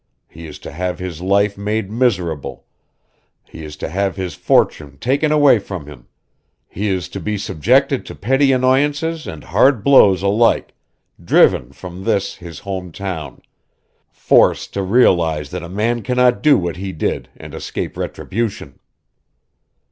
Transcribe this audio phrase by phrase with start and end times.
[0.27, 2.65] He is to have his life made miserable,
[3.43, 6.07] he is to have his fortune taken away from him,
[6.67, 10.73] he is to be subjected to petty annoyances and hard blows alike,
[11.23, 13.43] driven from this, his home town,
[14.09, 18.79] forced to realize that a man cannot do what he did and escape retribution."